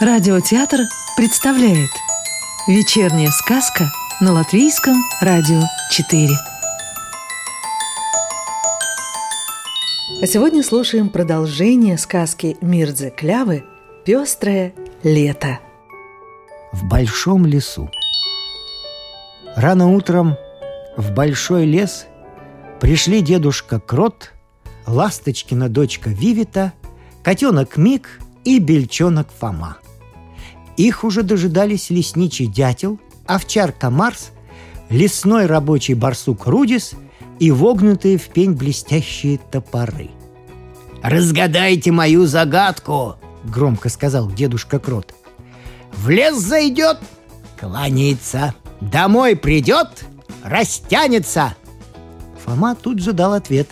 [0.00, 0.82] Радиотеатр
[1.16, 1.90] представляет
[2.68, 3.90] Вечерняя сказка
[4.20, 5.60] на Латвийском радио
[5.90, 6.28] 4
[10.22, 13.64] А сегодня слушаем продолжение сказки Мирдзе Клявы
[14.04, 14.72] «Пестрое
[15.02, 15.58] лето»
[16.70, 17.90] В большом лесу.
[19.56, 20.36] Рано утром
[20.96, 22.06] в большой лес
[22.80, 24.30] пришли дедушка Крот,
[24.86, 26.72] ласточкина дочка Вивита,
[27.24, 29.78] котенок Мик и бельчонок Фома–
[30.78, 34.30] их уже дожидались лесничий дятел, овчарка Марс,
[34.88, 36.92] лесной рабочий барсук Рудис
[37.40, 40.10] и вогнутые в пень блестящие топоры.
[41.02, 45.14] «Разгадайте мою загадку!»— громко сказал дедушка Крот.
[45.92, 46.98] «В лес зайдет,
[47.58, 50.04] кланяется, домой придет,
[50.44, 51.54] растянется!»
[52.44, 53.68] Фома тут же дал ответ.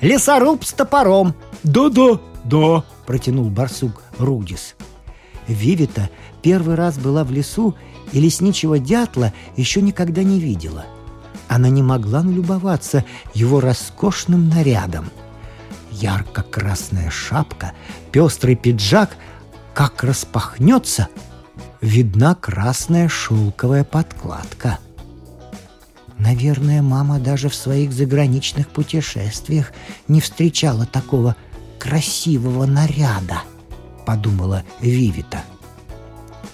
[0.00, 4.74] «Лесоруб с топором!» «Да-да, да!»— протянул барсук Рудис.
[5.46, 6.10] Вивита
[6.46, 7.74] первый раз была в лесу
[8.12, 10.86] и лесничего дятла еще никогда не видела.
[11.48, 15.10] Она не могла налюбоваться его роскошным нарядом.
[15.90, 17.72] Ярко-красная шапка,
[18.12, 19.16] пестрый пиджак,
[19.74, 21.08] как распахнется,
[21.80, 24.78] видна красная шелковая подкладка.
[26.16, 29.72] Наверное, мама даже в своих заграничных путешествиях
[30.06, 31.34] не встречала такого
[31.80, 33.42] красивого наряда–
[34.06, 35.42] подумала Вивита.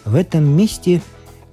[0.04, 1.02] В этом месте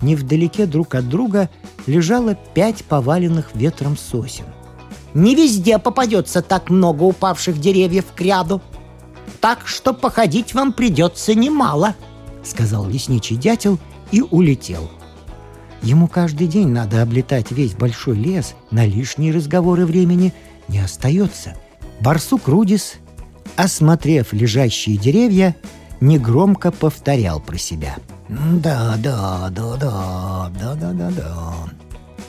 [0.01, 1.49] невдалеке друг от друга
[1.87, 4.45] лежало пять поваленных ветром сосен.
[5.13, 8.61] «Не везде попадется так много упавших деревьев к ряду,
[9.41, 11.95] так что походить вам придется немало»,—
[12.43, 13.79] сказал лесничий дятел
[14.11, 14.89] и улетел.
[15.81, 20.33] Ему каждый день надо облетать весь большой лес, на лишние разговоры времени
[20.67, 21.55] не остается.
[22.01, 22.95] Барсук Рудис,
[23.55, 25.55] осмотрев лежащие деревья,
[26.01, 27.95] негромко повторял про себя.
[28.29, 31.53] «Да, да, да, да, да, да, да, да».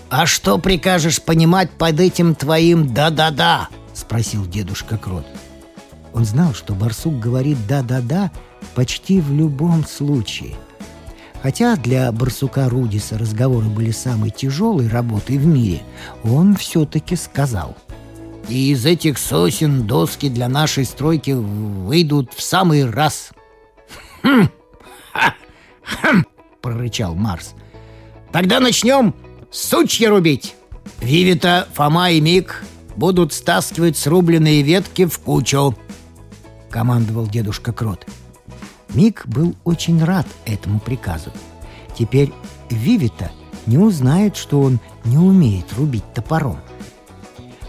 [0.09, 5.27] «А что прикажешь понимать под этим твоим «да-да-да»?»— спросил дедушка Крот.
[6.13, 8.33] Он знал, что барсук говорит «да-да-да»
[8.75, 10.57] почти в любом случае.
[11.43, 15.83] Хотя для барсука Рудиса разговоры были самой тяжелой работой в мире,
[16.25, 17.77] он все-таки сказал—
[18.51, 23.31] и из этих сосен доски для нашей стройки выйдут в самый раз.
[24.23, 24.49] «Хм!
[25.13, 25.35] Ха!
[26.03, 26.25] Хм!»—
[26.63, 27.55] прорычал Марс.
[28.33, 29.15] «Тогда начнем
[29.51, 30.55] сучья рубить!»
[31.01, 32.63] Вивита, Фома и Мик
[32.97, 35.77] будут стаскивать срубленные ветки в кучу!»—
[36.71, 38.07] командовал дедушка Крот.
[38.91, 41.31] Мик был очень рад этому приказу.
[41.97, 42.33] Теперь
[42.71, 43.31] Вивита
[43.67, 46.59] не узнает, что он не умеет рубить топором.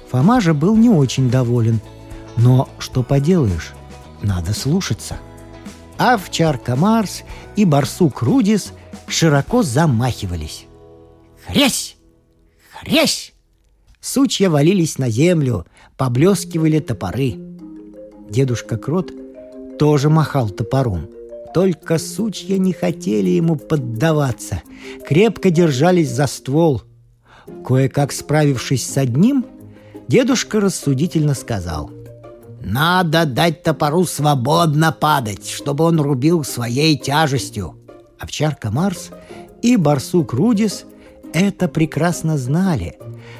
[0.09, 1.79] Фома же был не очень доволен.
[2.37, 3.73] Но что поделаешь,
[4.21, 5.17] надо слушаться—
[6.01, 7.21] овчарка Марс
[7.55, 8.73] и барсук Рудис
[9.07, 10.65] широко замахивались.
[11.45, 11.95] Хрясь!
[12.71, 13.33] Хрясь!
[13.99, 15.67] Сучья валились на землю,
[15.97, 17.35] поблескивали топоры.
[18.29, 19.11] Дедушка Крот
[19.77, 21.07] тоже махал топором.
[21.53, 24.63] Только сучья не хотели ему поддаваться,
[25.05, 26.81] крепко держались за ствол.
[27.65, 29.45] Кое-как справившись с одним,
[30.07, 31.91] дедушка рассудительно сказал—
[32.63, 37.75] надо дать топору свободно падать, чтобы он рубил своей тяжестью.
[38.19, 39.09] Овчарка Марс
[39.61, 40.85] и барсук Рудис
[41.33, 42.97] это прекрасно знали.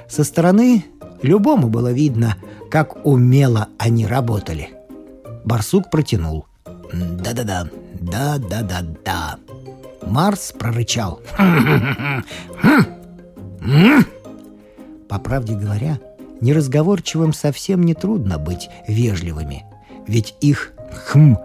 [0.10, 0.86] Со стороны
[1.22, 2.38] любому было видно,
[2.70, 4.70] как умело они работали.
[5.46, 6.46] Барсук протянул.
[6.94, 9.38] «Да-да-да, да-да-да-да».
[10.06, 11.22] Марс прорычал.
[15.08, 16.00] По правде говоря,
[16.42, 19.66] неразговорчивым совсем не трудно быть вежливыми,
[20.08, 21.38] ведь их «хм»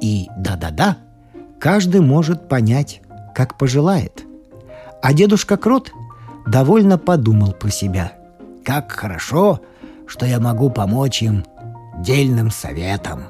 [0.00, 0.98] и «да-да-да»
[1.58, 3.00] каждый может понять,
[3.34, 4.24] как пожелает.
[5.02, 5.92] А дедушка Крот
[6.46, 8.12] довольно подумал про себя.
[8.64, 9.60] Как хорошо,
[10.06, 11.44] что я могу помочь им
[11.98, 13.24] дельным советом.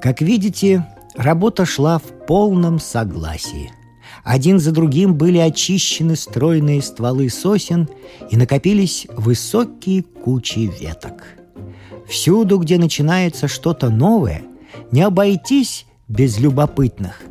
[0.00, 3.70] Как видите, работа шла в полном согласии–
[4.24, 7.88] один за другим были очищены стройные стволы сосен
[8.30, 11.24] и накопились высокие кучи веток.
[12.08, 14.42] Всюду, где начинается что-то новое,
[14.90, 17.22] не обойтись без любопытных.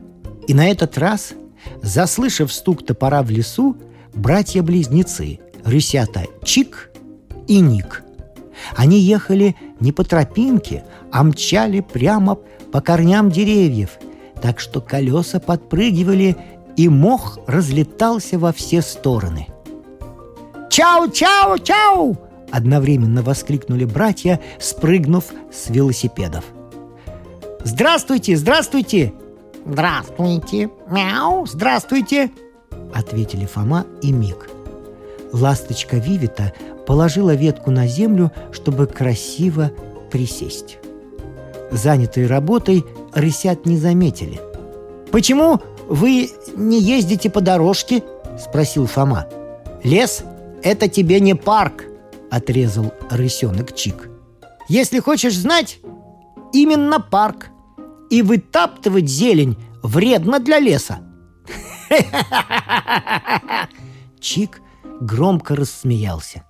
[0.47, 1.33] И на этот раз,
[1.81, 3.77] заслышав стук топора в лесу,
[4.13, 6.91] братья-близнецы, рысята Чик
[7.47, 8.03] и Ник.
[8.75, 12.37] Они ехали не по тропинке, а мчали прямо
[12.71, 13.91] по корням деревьев,
[14.41, 16.37] так что колеса подпрыгивали
[16.77, 19.47] и мох разлетался во все стороны.
[20.69, 22.17] «Чау, чау, чау!»–
[22.51, 26.45] одновременно воскликнули братья, спрыгнув с велосипедов.
[27.63, 29.13] «Здравствуйте, здравствуйте!»
[29.65, 30.69] Здравствуйте.
[30.89, 32.31] Мяу, здравствуйте,
[32.93, 34.49] ответили Фома и Мик.
[35.31, 36.53] Ласточка Вивита
[36.87, 39.71] положила ветку на землю, чтобы красиво
[40.11, 40.77] присесть.
[41.71, 42.83] Занятые работой,
[43.13, 44.41] рысят не заметили.
[45.11, 45.59] «Почему
[45.91, 48.01] вы не ездите по дорожке?»–
[48.39, 49.27] спросил Фома.
[49.83, 50.23] «Лес–
[50.63, 51.83] это тебе не парк»,–
[52.31, 54.09] отрезал рысенок Чик.
[54.69, 55.79] «Если хочешь знать,
[56.53, 57.49] именно парк.
[58.09, 61.01] И вытаптывать зелень вредно для леса».
[64.21, 64.61] Чик
[65.01, 66.45] громко рассмеялся.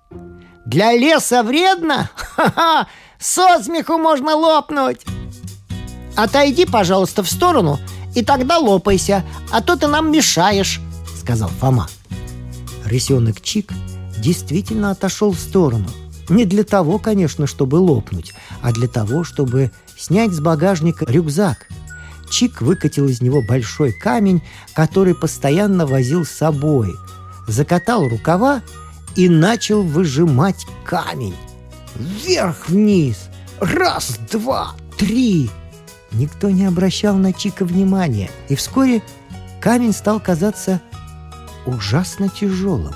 [0.66, 2.08] «Для леса вредно?
[2.14, 2.86] Ха-ха!
[3.18, 5.04] Со смеху можно лопнуть!»
[6.16, 7.80] «Отойди, пожалуйста, в сторону,
[8.14, 10.80] и тогда лопайся, а то ты нам мешаешь»,—
[11.20, 11.88] сказал Фома.
[12.84, 13.72] Рысенок Чик
[14.18, 15.88] действительно отошел в сторону.
[16.28, 21.68] Не для того, конечно, чтобы лопнуть, а для того, чтобы снять с багажника рюкзак.
[22.30, 24.42] Чик выкатил из него большой камень,
[24.74, 26.94] который постоянно возил с собой,
[27.46, 28.62] закатал рукава
[29.16, 31.34] и начал выжимать камень.
[31.96, 33.28] Вверх-вниз.
[33.60, 35.50] Раз, два, три.
[36.12, 39.02] Никто не обращал на Чика внимания, и вскоре
[39.60, 40.80] камень стал казаться
[41.64, 42.94] ужасно тяжелым.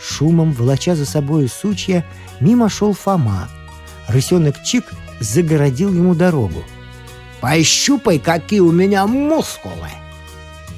[0.00, 2.04] Шумом, волоча за собой сучья,
[2.40, 3.48] мимо шел Фома.
[4.08, 6.64] Рысенок Чик загородил ему дорогу.
[7.40, 9.88] «Пощупай, какие у меня мускулы!»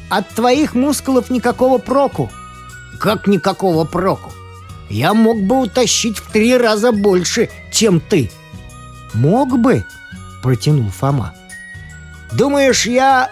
[0.08, 2.30] «От твоих мускулов никакого проку!»
[3.00, 4.32] «Как никакого проку?
[4.88, 8.30] Я мог бы утащить в три раза больше, чем ты!»
[9.12, 9.84] «Мог бы!»—
[10.44, 11.34] протянул Фома.
[12.30, 13.30] «Думаешь, я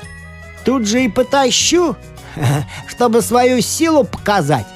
[0.65, 1.95] тут же и потащу?»
[2.89, 4.67] чтобы свою силу показать.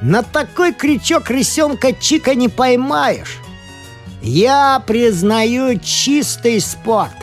[0.00, 3.38] На такой крючок рысенка Чика не поймаешь.
[4.22, 7.16] Я признаю чистый спорт.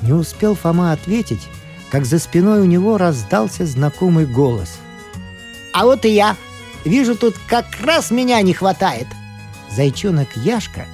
[0.00, 1.48] Не успел Фома ответить,
[1.90, 4.78] как за спиной у него раздался знакомый голос.
[5.74, 6.36] А вот и я.
[6.84, 9.06] Вижу, тут как раз меня не хватает.
[9.70, 10.86] Зайчонок Яшка,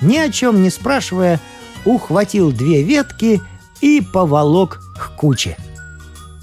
[0.00, 1.40] ни о чем не спрашивая,
[1.84, 3.40] ухватил две ветки
[3.80, 5.56] и поволок к куче.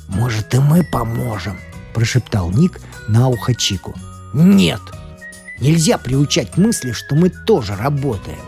[0.08, 1.58] «Может, и мы поможем?»–
[1.94, 3.94] прошептал Ник на ухо Чику.
[4.34, 4.82] «Нет!
[5.60, 8.40] Нельзя приучать мысли, что мы тоже работаем.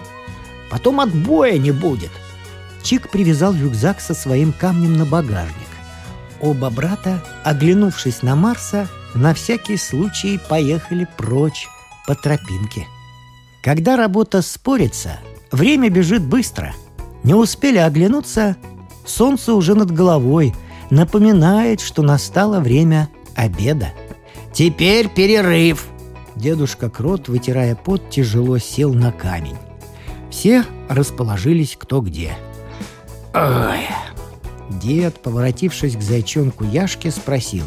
[0.70, 2.12] Потом отбоя не будет!»
[2.84, 5.68] Чик привязал рюкзак со своим камнем на багажник.
[6.42, 11.68] Оба брата, оглянувшись на Марса, на всякий случай поехали прочь
[12.08, 12.88] по тропинке.
[13.62, 15.20] Когда работа спорится,
[15.52, 16.74] время бежит быстро.
[17.24, 18.58] Не успели оглянуться,
[19.06, 20.54] солнце уже над головой–
[20.90, 23.90] напоминает, что настало время обеда.
[24.54, 25.88] «Теперь перерыв!»
[26.36, 29.58] Дедушка Крот, вытирая пот, тяжело сел на камень.
[30.30, 32.38] Все расположились кто где.
[33.34, 33.88] «Ой!»
[34.70, 37.66] Дед, поворотившись к зайчонку Яшке, спросил.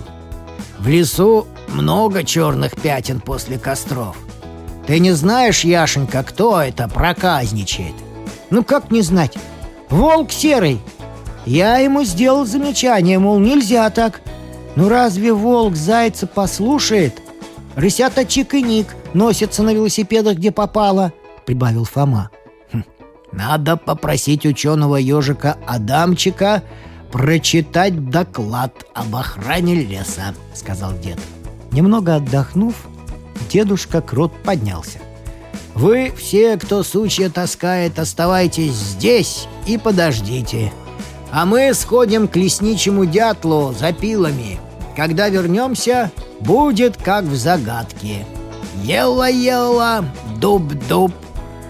[0.79, 4.17] «В лесу много черных пятен после костров.
[4.87, 7.94] Ты не знаешь, Яшенька, кто это проказничает?»
[8.50, 9.37] «Ну как не знать?
[9.88, 10.81] Волк серый,
[11.44, 14.20] я ему сделал замечание, мол, нельзя так.
[14.76, 17.20] Ну разве волк зайца послушает?
[17.75, 21.12] Рысята Чик и Ник носятся на велосипедах, где попало,
[21.44, 22.31] прибавил Фома.
[22.73, 22.84] Хм,
[23.32, 26.62] надо попросить ученого ежика Адамчика
[27.10, 31.19] прочитать доклад об охране леса, сказал дед.
[31.72, 32.74] Немного отдохнув,
[33.53, 34.99] дедушка Крот поднялся.
[35.75, 40.73] Вы все, кто сучья таскает, оставайтесь здесь и подождите.
[41.31, 44.59] А мы сходим к лесничему дятлу за пилами.
[44.97, 48.27] Когда вернемся, будет как в загадке.
[48.82, 50.05] Ела-ела,
[50.39, 51.13] дуб-дуб,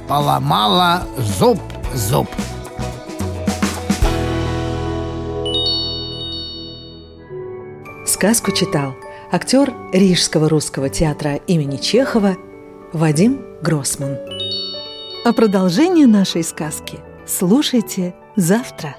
[0.08, 1.04] поломала
[1.38, 2.28] зуб-зуб.
[8.06, 8.94] Сказку читал
[9.32, 12.36] актер Рижского русского театра имени Чехова
[12.92, 14.18] Вадим Гроссман.
[15.24, 18.94] А продолжение нашей сказки слушайте завтра.